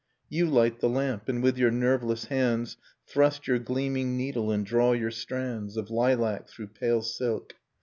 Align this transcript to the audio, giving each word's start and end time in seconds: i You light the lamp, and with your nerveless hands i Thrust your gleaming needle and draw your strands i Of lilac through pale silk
i 0.23 0.27
You 0.29 0.47
light 0.47 0.79
the 0.79 0.89
lamp, 0.89 1.29
and 1.29 1.43
with 1.43 1.59
your 1.59 1.69
nerveless 1.69 2.25
hands 2.25 2.75
i 2.81 2.85
Thrust 3.11 3.47
your 3.47 3.59
gleaming 3.59 4.17
needle 4.17 4.49
and 4.49 4.65
draw 4.65 4.93
your 4.93 5.11
strands 5.11 5.77
i 5.77 5.81
Of 5.81 5.91
lilac 5.91 6.49
through 6.49 6.69
pale 6.69 7.03
silk 7.03 7.53